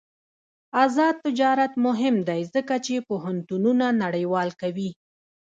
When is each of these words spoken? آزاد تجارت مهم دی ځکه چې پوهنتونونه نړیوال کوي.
آزاد 0.83 1.15
تجارت 1.25 1.73
مهم 1.85 2.15
دی 2.29 2.41
ځکه 2.53 2.75
چې 2.85 3.05
پوهنتونونه 3.07 3.85
نړیوال 4.03 4.49
کوي. 4.61 4.89